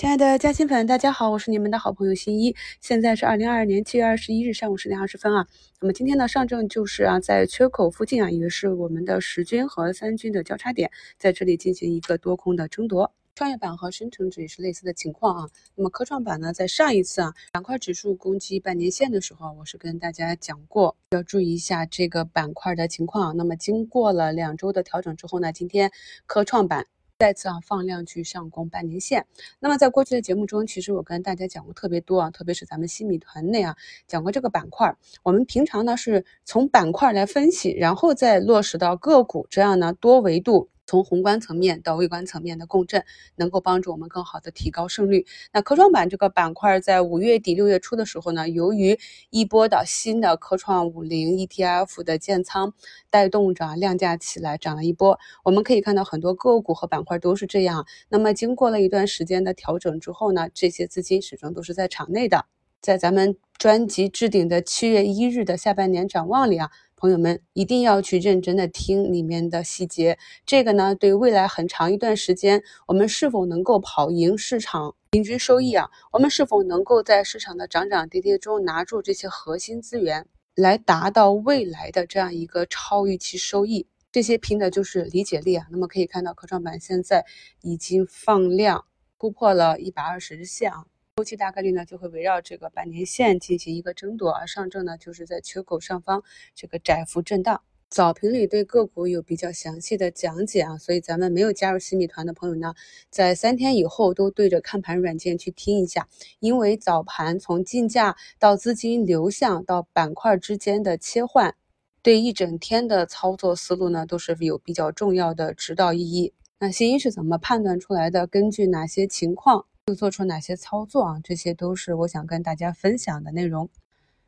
[0.00, 2.56] 亲爱的嘉兴粉，大家好，我是你们的好朋友新一。
[2.80, 5.46] 现在是二零二二年七月二十一日上午十点二十分啊。
[5.78, 13.12] 那么今天呢，上证就是啊，在缺口附近啊，也是我们的十均和三均的交叉点，在这里进行一个多空的争夺。
[13.34, 15.50] 创业板和深成指也是类似的情况啊。
[15.74, 23.36] 那么科创板呢，在上一次啊，板块指数攻击半年线的时候，我是跟大家讲过，要注意一下这个板块的情况。
[23.36, 25.92] 那么经过了两周的调整之后呢，今天
[26.24, 26.86] 科创板。
[27.20, 29.26] 再次啊放量去上攻半年线。
[29.58, 34.96] 那么在过去的节目中，其实我跟大家讲过特别多啊，特别是咱们新米团内啊讲过这个板块。
[35.22, 40.70] 我们平常呢是从板块来分析，然后再落实到个股，这样呢多维度。
[40.90, 43.04] 从宏观层面到微观层面的共振，
[43.36, 45.24] 能够帮助我们更好的提高胜率。
[45.52, 48.98] 那科创板这个板块在五月底六月初的时候呢，由于
[49.30, 52.74] 一波的新的科创五零 ETF 的建仓
[53.08, 55.16] 带动着量价起来涨了一波。
[55.44, 57.86] 我们可以看到很多个股和板块都是这样。
[58.08, 62.46] 那么经过了一段时间的调整之后呢，这些资金始终都是在场内的。
[62.80, 66.70] 在咱们专辑置顶的七月一日的下半年展望里啊。
[67.00, 75.88] 朋友们一定要去认真的听里面的细节，这个呢，对未来很长一段时间，我们是否能够跑赢市场平均收益啊？
[76.12, 83.86] 我们是否能够在市场的涨涨跌跌中拿住这些核心资源，来达到未来的这样一个超预期收益？
[84.12, 85.66] 这些拼的就是理解力啊。
[85.70, 87.24] 那么可以看到，科创板现在
[87.62, 88.84] 已经放量
[89.18, 90.84] 突破了一百二十日线啊。
[91.20, 96.22] 周期大概率呢就会围绕这个半年线进行一个争夺，而上证呢就是在缺口上方
[96.54, 97.60] 这个窄幅震荡。
[97.90, 102.72] 早评里对个股有比较详细的讲解啊，所以咱们没有加入新米团的朋友呢，
[103.10, 111.54] 在三天以后都对着看盘软件去听一下，因为早盘从竞价到资金流向到板块之间的切换，
[112.00, 116.32] 对一整天的操作思路呢都是有比较重要的指导意义。
[116.58, 118.26] 那新一是怎么判断出来的？
[118.26, 119.66] 根据哪些情况？
[119.90, 121.20] 又做出哪些操作啊？
[121.24, 123.68] 这些都是我想跟大家分享的内容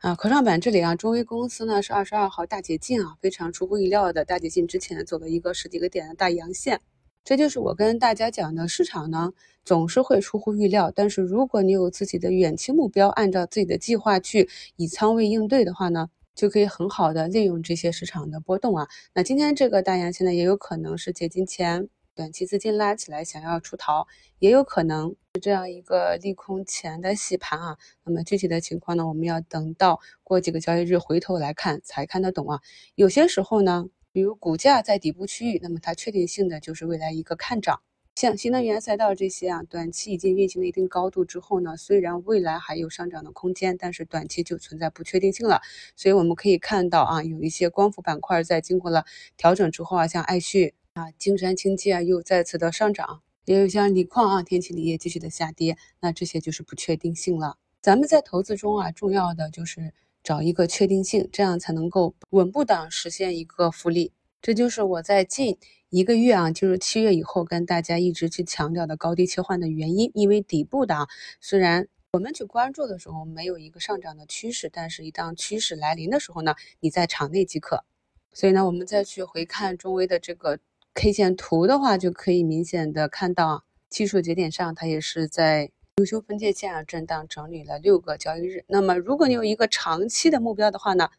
[0.00, 0.14] 啊。
[0.14, 6.82] 科创板这里啊，中微公司呢是二十二号大解禁啊，非常出乎意料的大解禁之前走了一个十几个点的大阳线，
[7.24, 9.32] 这就是我跟大家讲的，市场呢
[9.64, 18.86] 总是会出乎预料，但是如果你有自己的远期目标，按照自己的计划去以仓位应对的话呢，就可以很好的利用这些市场的波动啊。
[19.14, 21.88] 那今天这个大阳线呢，也有可能是解禁前。
[22.14, 24.06] 短期资金拉起来，想要出逃，
[24.38, 27.76] 也有可能这样一个利空前的洗盘啊。
[28.04, 32.60] 那么具体的情况呢，我们要等到过几个交易日回头来看才看得懂啊。
[32.94, 37.80] 有些时候呢，比如股价在底部区域，那么它确定性的就是未来一个看涨。
[38.14, 45.60] 像新能源赛道这些啊，短期已经运行了一定高度之后呢，虽然未来还有上涨的空间，但是短期就存在不确定性了。
[45.96, 49.04] 所以我们可以看到啊，有一些光伏板块在经过了
[49.36, 50.74] 调整之后啊，像爱旭。
[50.94, 57.56] 啊，金山氢气啊，又再次的上涨，也有像锂矿啊、天齐锂业继续的下跌，那这些就是不确定性了。
[57.80, 64.12] 咱们在投资中啊，重要的就是找一个确定性，这样才能够稳步的实现一个复利。
[64.42, 65.56] 这就是我在近
[65.90, 70.10] 一个月啊，就是七月以后跟大家一直去强调的高低切换的原因。
[70.14, 71.06] 因为底部的啊，
[71.40, 77.84] 虽然我们去关注的时候没有一个上涨的趋势，但是一旦趋势来临的时候呢，你在场内即可。
[78.32, 80.58] 所以呢，我们再去回看中微的这个。
[80.96, 88.64] K 线图的话，就可以明显的看到啊，技术节点上它也是在优秀分界线上震荡整理了六个交易日。
[88.66, 91.10] 那么，如果你有一个长期的目标的话呢，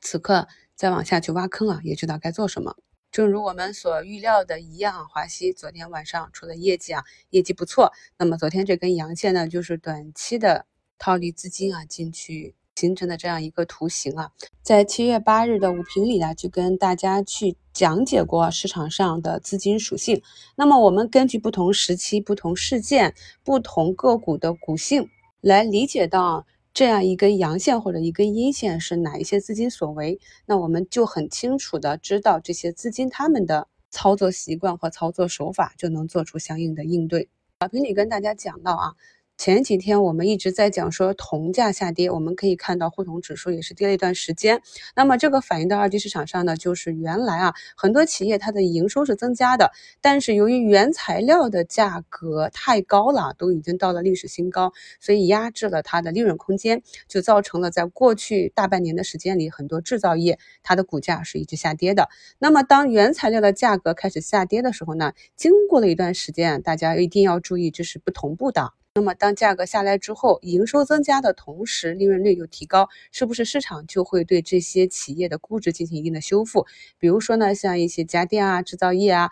[0.00, 2.76] 此刻再往下去挖坑啊，也知道该做什么。
[3.10, 7.92] 正如我们所预料的一样啊，华西昨天晚上出的业绩啊，业绩不错。
[8.16, 10.64] 那么昨天这根阳线呢，就是短期的
[10.96, 12.54] 套利资金啊进去。
[12.76, 14.30] 形成的这样一个图形啊，
[14.62, 20.22] 在七月八日的五评里呢，就跟大家去讲解过市场上的资金属性。
[20.56, 25.08] 那么我们根据不同时期、不同事件、不同个股的股性，
[25.40, 37.30] 来理解到这样一根阳线或者一根阴线是哪一些资金所为，那我们就很清楚的知道这些资金他们的操作习惯和操作手法，就能做出相应的应对。
[37.60, 38.92] 小评里跟大家讲到啊。
[39.38, 44.62] 前几天我们一直在讲说铜价下跌，我们可以看到沪铜指数也是跌了一段时间。
[44.94, 62.08] 那么这个反映到二级市场上呢，就是原来啊很多企业它的营收是增加的，但是由于原材料的价格太高了，都已经到了历史新高，所以压制了它的利润空间，就造成了在过去大半年的时间里，很多制造业它的股价是一直下跌的。
[62.38, 68.72] 那么当原材料的价格开始下跌的时候呢，经过了一段时间，大家一定要注意，这是不同步的。
[68.96, 76.66] 那么，当价格下来之后，营收增加的同时，利润率又提高，是不是市场就会对这些企业的估值进行一定的修复？
[76.98, 79.28] 比如说呢，像一些家电啊、制造业啊、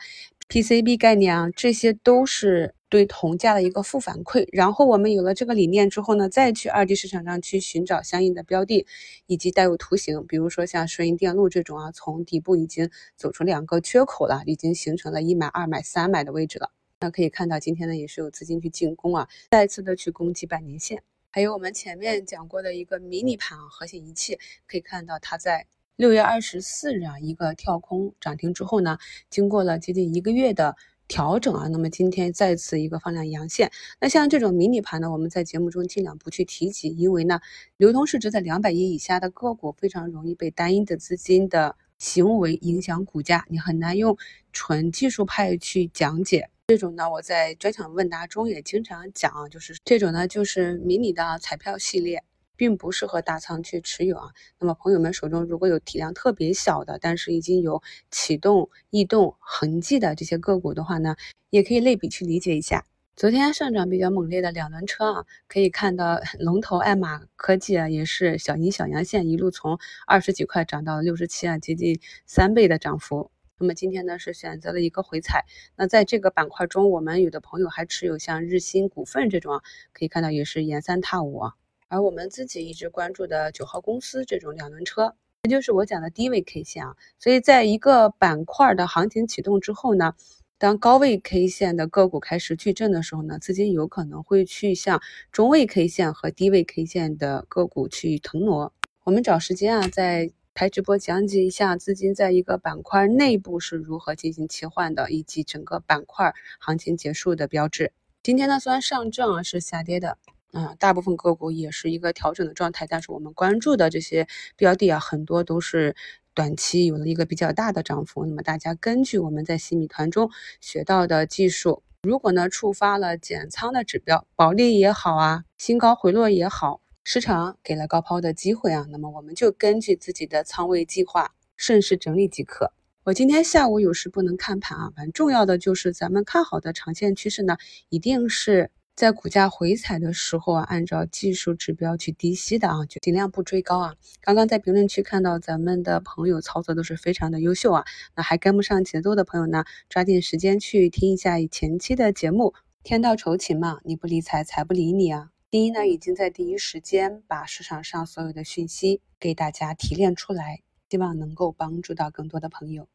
[0.51, 2.75] PCB 概念啊，这些都是。
[2.91, 4.47] 对铜价的一个负反馈。
[4.53, 8.87] 然后我们有了这个理念之后呢，再去二级市场上去寻找相应的标的，
[9.27, 16.71] 以及带有图形，比如说像顺应电路这种啊，从底部已经走出两个缺口了，已经形成了一买、二买、三买的位置了。
[17.01, 21.03] 那可以看到今天呢也是有资金去进攻啊，再次的去攻击百年线。
[21.31, 28.99] 还有我们前面讲过的一个迷你盘啊核心仪器，可以看到它在六月二十四日啊一个跳空涨停之后呢，
[29.29, 30.77] 经过了接近一个月的
[31.09, 33.71] 调整啊，那么今天再次一个放量阳线。
[34.01, 37.41] 那像这种迷你盘呢，我们在节目中尽量不去提及，因为呢
[37.77, 44.17] 流通市值在两百亿以下的个股非常容易被单一的资金的行为影响股价，你很难用
[44.53, 46.49] 纯技术派去讲解。
[46.67, 52.25] 这种呢，我在专享问答中也经常讲啊，就是这种呢，就是迷你的彩票系列，
[52.57, 54.31] 并不适合大仓去持有啊。
[54.59, 61.17] 那么朋友们手中如果有体量特别小的，但是已经有启动异动痕迹的这些个股的话呢，
[61.51, 62.87] 也可以类比去理解一下。
[63.15, 73.31] 昨天上涨比较猛烈的两轮车啊，可以看到龙头爱玛科技啊，也是小阴小阳线，一路从二十几块涨到六十七啊，接近三倍的涨幅。
[73.65, 79.63] 那么今天呢是选择了一个回踩，那在这个板块中，我们有的朋友还持有像日新股份这种啊，
[79.95, 81.55] 可以看到也是沿三踏五啊。
[81.89, 85.15] 而我们自己一直关注的九号公司这种两轮车，
[85.45, 86.95] 这就是我讲的低位 K 线啊。
[87.19, 90.13] 所以在一个板块的行情启动之后呢，
[90.59, 95.01] 当高位 K 线的个股开始矩阵的时候呢，资金有可能会去向
[95.33, 98.75] 中位 K 线和低位 K 线的个股去腾挪。
[99.05, 100.31] 我们找时间啊，在。
[100.55, 107.91] 开直播讲解一下资金在一个板块内部是如何进行切换的，以及整个板块行情结束的标志。
[108.23, 110.17] 今天呢，虽然上证啊是下跌的，
[110.53, 115.97] 嗯，大部分个股也是一个调整的状态，但是我们关注的这些标的啊，很多都是
[116.35, 118.25] 短期有了一个比较大的涨幅。
[118.25, 120.31] 那么大家根据我们在新米团中
[120.61, 126.81] 学到的技术，如果呢触发了减仓的指标，保利也好啊，新高回落也好。
[127.07, 132.73] 市场给了高抛的机会啊，那么我们就根据自己的仓位计划顺势整理即可。
[133.05, 137.59] 我今天下午有时不能看盘啊，蛮重要的就是咱们看好的长线趋势呢，
[137.91, 143.95] 一定是在股价回踩的时候啊，按照技术指标去低吸的啊，就尽量不追高啊。
[144.23, 147.85] 刚刚在评论区看到咱们的朋友操作都是非常的优秀啊，
[148.17, 152.55] 那还跟不上节奏的朋友呢，抓紧时间去听一下前期的节目。
[152.83, 155.34] 天道酬勤嘛，你不理财，财不理你啊。
[155.55, 162.89] 第一呢，已经在第一时间把市场上所有的讯息给大家提炼出来，希望能够帮助到更多的朋友。